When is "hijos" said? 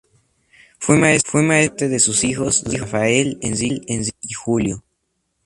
2.23-2.63